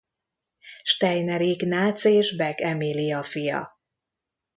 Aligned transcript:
Steiner 0.83 1.41
Ignác 1.47 2.05
és 2.13 2.31
Beck 2.39 2.59
Emília 2.71 3.21
fia. 3.33 3.61